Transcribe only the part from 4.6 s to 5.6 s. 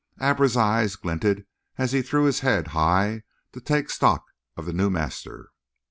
the new master.